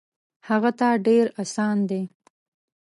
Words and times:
هغه 0.47 0.71
ته 0.79 0.87
ډېر 1.05 1.25
اسان 1.43 1.77
دی. 1.89 2.01